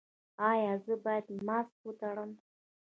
[0.49, 2.31] ایا زه باید ماسک وتړم؟